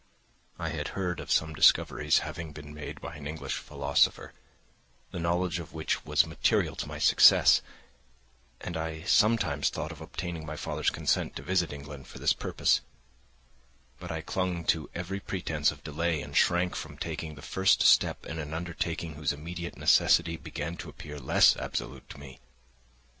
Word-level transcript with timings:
I 0.57 0.69
had 0.69 0.87
heard 0.97 1.19
of 1.19 1.29
some 1.29 1.53
discoveries 1.53 2.17
having 2.25 2.53
been 2.53 2.73
made 2.73 2.99
by 3.01 3.17
an 3.17 3.27
English 3.27 3.57
philosopher, 3.57 4.33
the 5.11 5.19
knowledge 5.19 5.59
of 5.59 5.73
which 5.73 6.03
was 6.03 6.25
material 6.25 6.75
to 6.77 6.87
my 6.87 6.97
success, 6.97 7.61
and 8.59 8.75
I 8.75 9.03
sometimes 9.03 9.69
thought 9.69 9.91
of 9.91 10.01
obtaining 10.01 10.43
my 10.43 10.55
father's 10.55 10.89
consent 10.89 11.35
to 11.35 11.43
visit 11.43 11.71
England 11.71 12.07
for 12.07 12.17
this 12.17 12.33
purpose; 12.33 12.81
but 13.99 14.11
I 14.11 14.21
clung 14.21 14.65
to 14.73 14.89
every 14.95 15.19
pretence 15.19 15.71
of 15.71 15.83
delay 15.83 16.23
and 16.23 16.35
shrank 16.35 16.75
from 16.75 16.97
taking 16.97 17.35
the 17.35 17.43
first 17.43 17.83
step 17.83 18.25
in 18.25 18.39
an 18.39 18.55
undertaking 18.55 19.13
whose 19.13 19.31
immediate 19.33 19.77
necessity 19.77 20.35
began 20.35 20.77
to 20.77 20.89
appear 20.89 21.19
less 21.19 21.55
absolute 21.57 22.09
to 22.09 22.17
me. 22.19 22.39